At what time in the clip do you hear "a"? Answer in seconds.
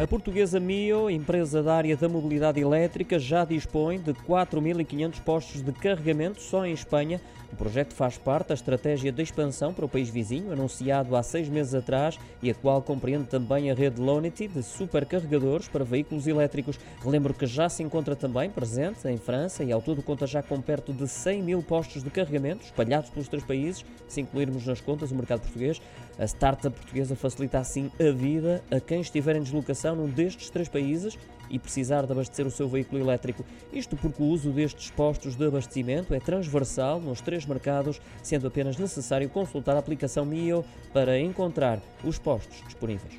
0.00-0.06, 12.50-12.54, 13.70-13.74, 26.18-26.24, 27.98-28.12, 28.70-28.78, 39.76-39.78